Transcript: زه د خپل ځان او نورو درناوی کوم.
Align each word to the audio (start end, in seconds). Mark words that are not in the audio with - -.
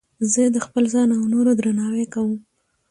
زه 0.31 0.43
د 0.55 0.57
خپل 0.65 0.83
ځان 0.93 1.09
او 1.17 1.23
نورو 1.33 1.51
درناوی 1.59 2.05
کوم. 2.13 2.33